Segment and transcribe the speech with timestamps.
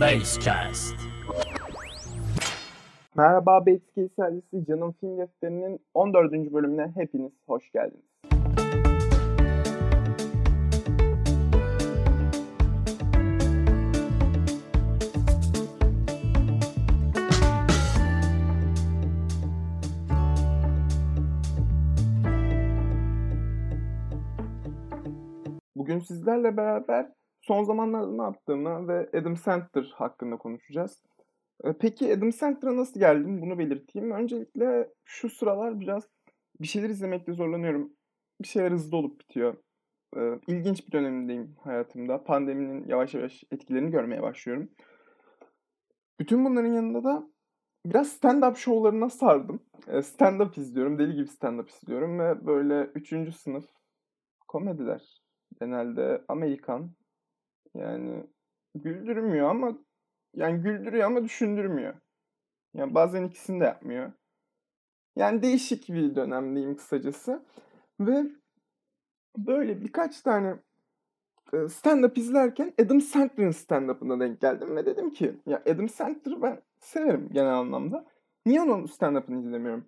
[0.00, 0.94] Basecast.
[3.16, 6.32] Merhaba Betki sergisi Canım Film Defteri'nin 14.
[6.32, 8.04] bölümüne hepiniz hoş geldiniz.
[25.76, 31.02] Bugün sizlerle beraber son zamanlarda ne yaptığımı ve Adam Sandler hakkında konuşacağız.
[31.64, 34.10] Ee, Peki Adam Sandler'a nasıl geldim bunu belirteyim.
[34.10, 36.08] Öncelikle şu sıralar biraz
[36.60, 37.92] bir şeyler izlemekte zorlanıyorum.
[38.42, 39.56] Bir şeyler hızlı olup bitiyor.
[40.16, 42.24] Ee, İlginç bir dönemdeyim hayatımda.
[42.24, 44.70] Pandeminin yavaş yavaş etkilerini görmeye başlıyorum.
[46.20, 47.30] Bütün bunların yanında da
[47.86, 49.60] biraz stand-up şovlarına sardım.
[49.88, 50.98] Ee, Stand-up izliyorum.
[50.98, 53.64] Deli gibi stand-up izliyorum ve böyle üçüncü sınıf
[54.48, 55.22] komediler.
[55.60, 56.90] Genelde Amerikan.
[57.74, 58.26] Yani
[58.74, 59.78] güldürmüyor ama
[60.34, 61.94] yani güldürüyor ama düşündürmüyor.
[62.74, 64.12] Yani bazen ikisini de yapmıyor.
[65.16, 67.44] Yani değişik bir dönemdeyim kısacası.
[68.00, 68.26] Ve
[69.36, 70.56] böyle birkaç tane
[71.52, 76.62] e, stand-up izlerken Adam Sandler'ın stand-up'ına denk geldim ve dedim ki ya Adam Sandler'ı ben
[76.78, 78.06] severim genel anlamda.
[78.46, 79.86] Niye onun stand-up'ını izlemiyorum?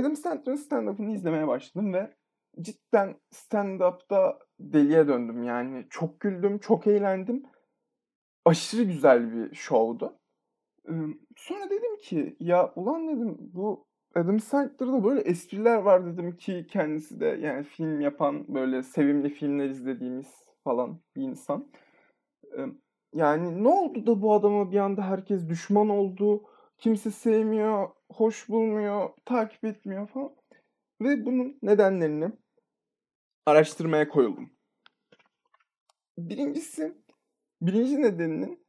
[0.00, 2.14] Adam Sandler'ın stand-up'ını izlemeye başladım ve
[2.60, 5.86] cidden stand-up'ta deliye döndüm yani.
[5.90, 7.42] Çok güldüm, çok eğlendim.
[8.44, 10.18] Aşırı güzel bir şovdu.
[11.36, 17.20] Sonra dedim ki ya ulan dedim bu Adam Sandler'da böyle espriler var dedim ki kendisi
[17.20, 21.72] de yani film yapan böyle sevimli filmler izlediğimiz falan bir insan.
[23.14, 26.42] Yani ne oldu da bu adama bir anda herkes düşman oldu,
[26.78, 30.36] kimse sevmiyor, hoş bulmuyor, takip etmiyor falan.
[31.00, 32.32] Ve bunun nedenlerini
[33.46, 34.50] araştırmaya koyuldum.
[36.18, 36.94] Birincisi,
[37.60, 38.66] birinci nedeninin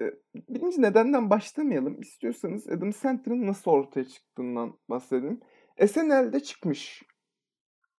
[0.00, 2.00] e, birinci nedenden başlamayalım.
[2.00, 5.40] İstiyorsanız Adam Sandler'ın nasıl ortaya çıktığından bahsedelim.
[5.86, 7.02] SNL'de çıkmış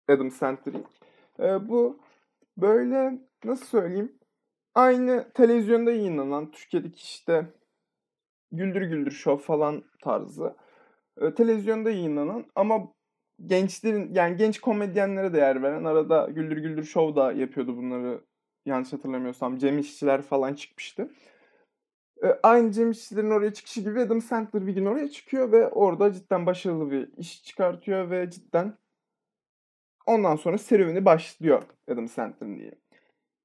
[0.08, 0.82] Adam Sandler.
[1.40, 2.02] E, bu
[2.58, 4.20] böyle nasıl söyleyeyim
[4.76, 7.54] aynı televizyonda yayınlanan Türkiye'deki işte
[8.52, 10.56] Güldür Güldür Show falan tarzı
[11.22, 12.94] e, televizyonda yayınlanan ama
[13.46, 18.22] gençlerin yani genç komedyenlere değer veren arada Güldür Güldür Show da yapıyordu bunları
[18.66, 21.12] yanlış hatırlamıyorsam Cem İşçiler falan çıkmıştı.
[22.24, 26.14] E, aynı Cem İşçilerin oraya çıkışı gibi Adam Sandler bir gün oraya çıkıyor ve orada
[26.14, 28.74] cidden başarılı bir iş çıkartıyor ve cidden
[30.06, 32.72] ondan sonra serüveni başlıyor Adam Sandler'ın diye.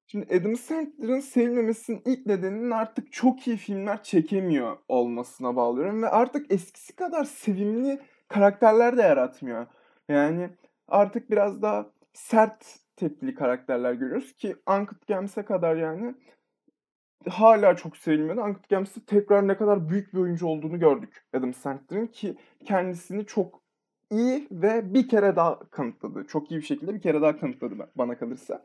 [0.07, 6.53] Şimdi Adam Sandler'ın sevilmemesinin ilk nedeninin artık çok iyi filmler çekemiyor olmasına bağlıyorum ve artık
[6.53, 9.67] eskisi kadar sevimli karakterler de yaratmıyor.
[10.09, 10.51] Yani
[10.89, 16.15] artık biraz daha sert tepkili karakterler görüyoruz ki Uncut Gems'e kadar yani
[17.29, 18.41] hala çok sevilmiyordu.
[18.43, 23.63] Uncut Gems'te tekrar ne kadar büyük bir oyuncu olduğunu gördük Adam Sandler'ın ki kendisini çok
[24.11, 26.27] iyi ve bir kere daha kanıtladı.
[26.27, 28.65] Çok iyi bir şekilde bir kere daha kanıtladı bana kalırsa.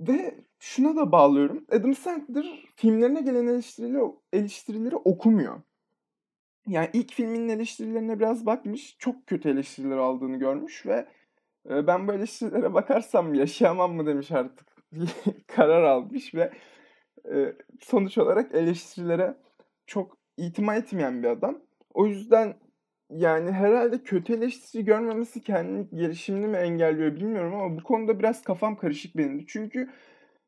[0.00, 1.64] Ve şuna da bağlıyorum.
[1.70, 5.60] Adam Sandler filmlerine gelen eleştirileri, eleştirileri okumuyor.
[6.68, 8.96] Yani ilk filminin eleştirilerine biraz bakmış.
[8.98, 11.08] Çok kötü eleştiriler aldığını görmüş ve
[11.70, 14.68] e, ben bu eleştirilere bakarsam yaşayamam mı demiş artık.
[15.46, 16.52] karar almış ve
[17.32, 19.34] e, sonuç olarak eleştirilere
[19.86, 21.58] çok itima etmeyen bir adam.
[21.94, 22.54] O yüzden
[23.10, 28.76] yani herhalde kötü eleştiri görmemesi kendi gelişimini mi engelliyor bilmiyorum ama bu konuda biraz kafam
[28.76, 29.46] karışık benim.
[29.46, 29.90] Çünkü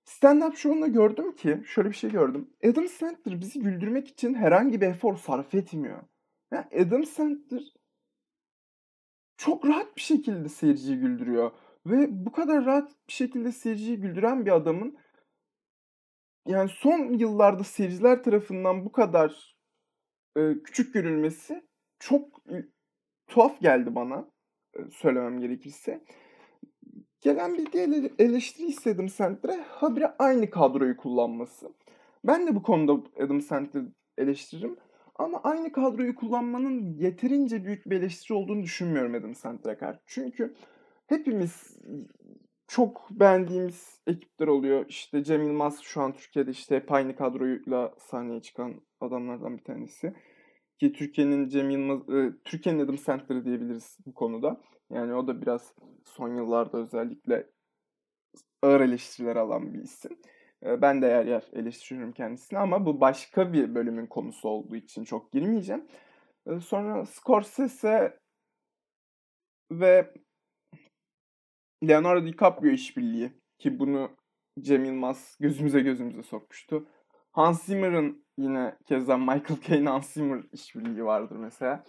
[0.04, 2.50] stand-up show'unda gördüm ki şöyle bir şey gördüm.
[2.64, 5.98] Adam Sandler bizi güldürmek için herhangi bir efor sarf etmiyor.
[6.52, 7.62] Yani Adam Sandler
[9.36, 11.50] çok rahat bir şekilde seyirciyi güldürüyor.
[11.86, 14.98] Ve bu kadar rahat bir şekilde seyirciyi güldüren bir adamın
[16.46, 19.56] yani son yıllarda seyirciler tarafından bu kadar
[20.36, 21.62] e, küçük görülmesi
[21.98, 22.54] çok e,
[23.26, 24.30] tuhaf geldi bana
[24.74, 26.04] e, söylemem gerekirse.
[27.20, 31.72] Gelen bir diğer ele- eleştiri istedim Sandler'e habire aynı kadroyu kullanması.
[32.24, 33.84] Ben de bu konuda Adam Sandler
[34.18, 34.76] eleştiririm.
[35.20, 40.00] Ama aynı kadroyu kullanmanın yeterince büyük bir eleştiri olduğunu düşünmüyorum Adam Sandler'e karşı.
[40.06, 40.54] Çünkü
[41.06, 41.78] hepimiz
[42.68, 44.84] çok beğendiğimiz ekipler oluyor.
[44.88, 50.14] İşte Cem Yılmaz şu an Türkiye'de işte hep aynı kadroyla sahneye çıkan adamlardan bir tanesi.
[50.78, 54.60] Ki Türkiye'nin Cem Yılmaz, e, Türkiye'nin Adam Sandler'ı diyebiliriz bu konuda.
[54.90, 55.74] Yani o da biraz
[56.04, 57.46] son yıllarda özellikle
[58.62, 60.12] ağır eleştiriler alan bir isim.
[60.66, 65.04] E, Ben de yer yer eleştiriyorum kendisini ama bu başka bir bölümün konusu olduğu için
[65.04, 65.84] çok girmeyeceğim.
[66.46, 68.18] E, Sonra Scorsese
[69.72, 70.14] ve
[71.88, 74.10] Leonardo DiCaprio işbirliği ki bunu
[74.60, 76.86] Cem Yılmaz gözümüze gözümüze sokmuştu.
[77.32, 81.84] Hans Zimmer'ın yine keza Michael Caine Hans Zimmer işbirliği vardır mesela.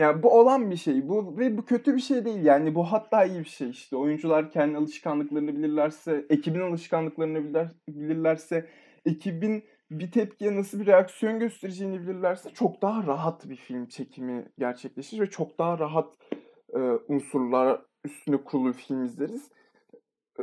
[0.00, 1.08] Yani bu olan bir şey.
[1.08, 2.44] Bu ve bu kötü bir şey değil.
[2.44, 3.96] Yani bu hatta iyi bir şey işte.
[3.96, 8.68] Oyuncular kendi alışkanlıklarını bilirlerse, ekibin alışkanlıklarını bilir, bilirlerse,
[9.04, 15.20] ekibin bir tepkiye nasıl bir reaksiyon göstereceğini bilirlerse çok daha rahat bir film çekimi gerçekleşir
[15.20, 16.16] ve çok daha rahat
[16.74, 19.50] e, unsurlar üstüne kurulu film izleriz.
[20.38, 20.42] E,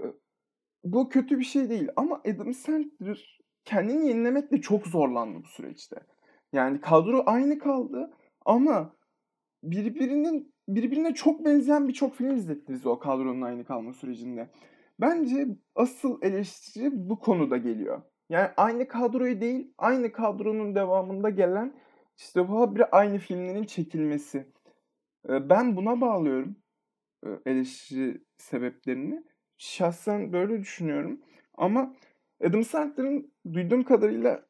[0.84, 5.96] bu kötü bir şey değil ama Adam Sandler kendini yenilemekle çok zorlandı bu süreçte.
[6.54, 8.12] Yani kadro aynı kaldı
[8.46, 8.97] ama
[9.64, 14.50] birbirinin birbirine çok benzeyen birçok film izletti bize o kadronun aynı kalma sürecinde.
[15.00, 18.02] Bence asıl eleştiri bu konuda geliyor.
[18.30, 21.74] Yani aynı kadroyu değil, aynı kadronun devamında gelen
[22.18, 24.52] işte bu bir aynı filmlerin çekilmesi.
[25.26, 26.56] Ben buna bağlıyorum
[27.46, 29.24] eleştiri sebeplerini.
[29.58, 31.22] Şahsen böyle düşünüyorum.
[31.54, 31.96] Ama
[32.44, 34.46] Adam Sandler'ın duyduğum kadarıyla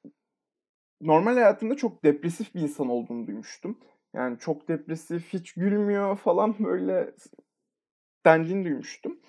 [1.01, 3.80] normal hayatında çok depresif bir insan olduğunu duymuştum.
[4.13, 7.15] Yani çok depresif, hiç gülmüyor falan böyle
[8.25, 9.19] dendiğini duymuştum.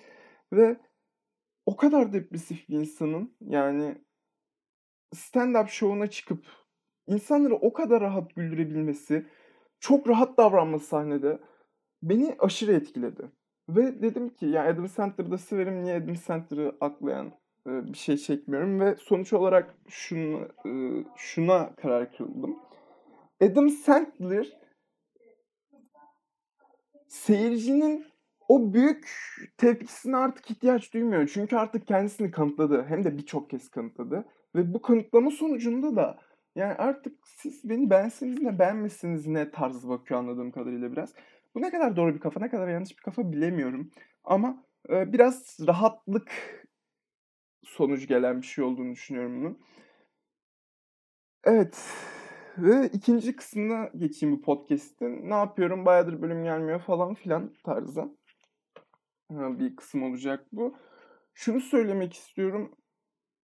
[0.53, 0.77] Ve
[1.65, 4.01] o kadar depresif bir insanın yani
[5.15, 6.45] stand-up şovuna çıkıp
[7.07, 9.25] insanları o kadar rahat güldürebilmesi,
[9.79, 11.39] çok rahat davranması sahnede
[12.03, 13.31] beni aşırı etkiledi.
[13.69, 17.31] Ve dedim ki ya Adam Sandler'da severim niye Adam Sandler'ı aklayan
[17.65, 20.47] bir şey çekmiyorum ve sonuç olarak şunu,
[21.15, 22.59] şuna karar kıldım.
[23.41, 24.59] Adam Sandler
[27.09, 28.05] seyircinin
[28.47, 29.09] o büyük
[29.57, 31.27] tepkisine artık ihtiyaç duymuyor.
[31.33, 32.85] Çünkü artık kendisini kanıtladı.
[32.89, 34.25] Hem de birçok kez kanıtladı.
[34.55, 36.19] Ve bu kanıtlama sonucunda da
[36.55, 41.13] yani artık siz beni beğenseniz ne beğenmesiniz ne tarzı bakıyor anladığım kadarıyla biraz.
[41.55, 43.91] Bu ne kadar doğru bir kafa ne kadar yanlış bir kafa bilemiyorum.
[44.23, 46.31] Ama e, biraz rahatlık
[47.63, 49.59] sonucu gelen bir şey olduğunu düşünüyorum bunun.
[51.43, 51.77] Evet.
[52.61, 55.29] Ve ikinci kısmına geçeyim bu podcast'in.
[55.29, 55.85] Ne yapıyorum?
[55.85, 58.09] Bayağıdır bölüm gelmiyor falan filan tarzı.
[59.31, 60.75] Bir kısım olacak bu.
[61.33, 62.75] Şunu söylemek istiyorum.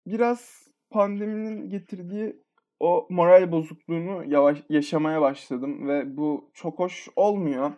[0.06, 2.42] Biraz pandeminin getirdiği
[2.80, 7.72] o moral bozukluğunu yavaş yaşamaya başladım ve bu çok hoş olmuyor.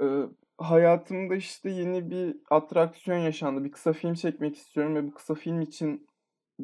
[0.00, 0.22] Ee,
[0.58, 3.64] hayatımda işte yeni bir atraksiyon yaşandı.
[3.64, 6.06] Bir kısa film çekmek istiyorum ve bu kısa film için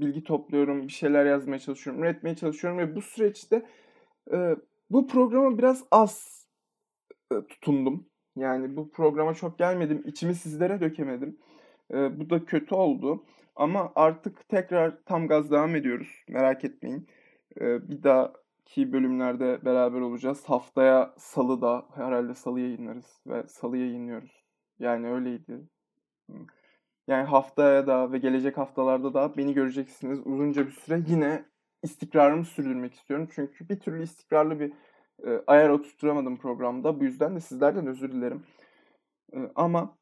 [0.01, 3.67] bilgi topluyorum, bir şeyler yazmaya çalışıyorum, üretmeye çalışıyorum ve bu süreçte
[4.33, 4.57] e,
[4.91, 6.47] bu programa biraz az
[7.33, 8.07] e, tutundum.
[8.37, 11.39] Yani bu programa çok gelmedim, içimi sizlere dökemedim.
[11.93, 13.25] E, bu da kötü oldu.
[13.57, 16.25] Ama artık tekrar tam gaz devam ediyoruz.
[16.29, 17.09] Merak etmeyin.
[17.61, 20.45] E, bir dahaki bölümlerde beraber olacağız.
[20.45, 24.45] Haftaya salı da herhalde salı yayınlarız ve salı yayınlıyoruz.
[24.79, 25.61] Yani öyleydi.
[27.09, 30.21] Yani haftaya da ve gelecek haftalarda da beni göreceksiniz.
[30.27, 31.45] Uzunca bir süre yine
[31.83, 33.29] istikrarımı sürdürmek istiyorum.
[33.35, 34.73] Çünkü bir türlü istikrarlı bir
[35.27, 37.01] e, ayar oturtturamadım programda.
[37.01, 38.47] Bu yüzden de sizlerden özür dilerim.
[39.35, 39.99] E, ama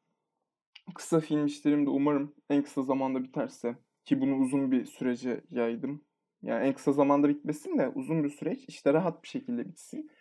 [0.95, 3.75] kısa film işlerim de umarım en kısa zamanda biterse
[4.05, 6.01] ki bunu uzun bir sürece yaydım.
[6.41, 10.11] Yani en kısa zamanda bitmesin de uzun bir süreç işte rahat bir şekilde bitsin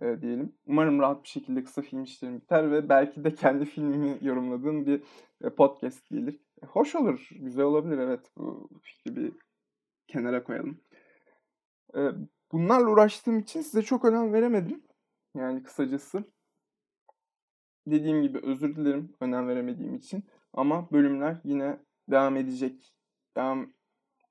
[0.00, 0.52] e, diyelim.
[0.66, 5.02] Umarım rahat bir şekilde kısa film işlerim biter ve belki de kendi filmimi yorumladığım bir
[5.44, 6.40] e, podcast gelir.
[6.62, 8.30] E, hoş olur, güzel olabilir evet.
[8.36, 9.32] Bu fikri bir
[10.08, 10.80] kenara koyalım.
[11.96, 12.00] E,
[12.52, 14.82] bunlarla uğraştığım için size çok önem veremedim.
[15.36, 16.24] Yani kısacası.
[17.86, 20.24] Dediğim gibi özür dilerim önem veremediğim için.
[20.52, 21.78] Ama bölümler yine
[22.10, 22.94] devam edecek.
[23.36, 23.72] Devam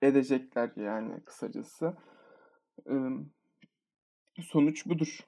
[0.02, 1.98] edecekler yani kısacası.
[4.42, 5.20] Sonuç budur.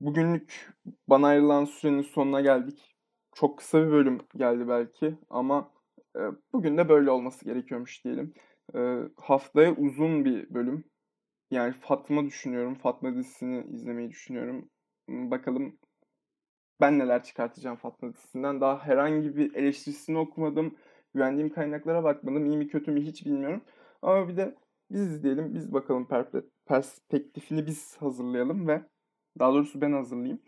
[0.00, 0.72] Bugünlük
[1.08, 2.96] bana ayrılan sürenin sonuna geldik.
[3.34, 5.72] Çok kısa bir bölüm geldi belki ama
[6.16, 6.20] e,
[6.52, 8.34] bugün de böyle olması gerekiyormuş diyelim.
[8.74, 10.84] E, haftaya uzun bir bölüm.
[11.50, 12.74] Yani Fatma düşünüyorum.
[12.74, 14.70] Fatma dizisini izlemeyi düşünüyorum.
[15.08, 15.78] Bakalım
[16.80, 18.60] ben neler çıkartacağım Fatma dizisinden.
[18.60, 20.76] Daha herhangi bir eleştirisini okumadım.
[21.14, 22.46] Güvendiğim kaynaklara bakmadım.
[22.46, 23.64] İyi mi kötü mü hiç bilmiyorum.
[24.02, 24.54] Ama bir de
[24.90, 25.54] biz izleyelim.
[25.54, 26.08] Biz bakalım
[26.66, 28.82] perspektifini biz hazırlayalım ve
[29.38, 30.40] daha doğrusu ben hazırlayayım.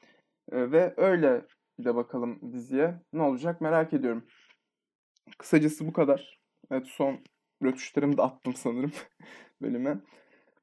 [0.52, 1.46] E, ve öyle
[1.78, 3.00] bir de bakalım diziye.
[3.12, 4.26] Ne olacak merak ediyorum.
[5.38, 6.40] Kısacası bu kadar.
[6.70, 7.18] Evet son
[7.62, 8.92] rötuşlarımı da attım sanırım
[9.62, 10.00] bölüme.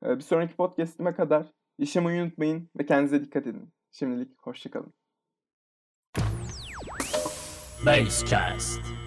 [0.05, 3.73] E, bir sonraki podcastime kadar yaşamayı unutmayın ve kendinize dikkat edin.
[3.91, 4.93] Şimdilik hoşçakalın.
[7.85, 8.98] Basecast.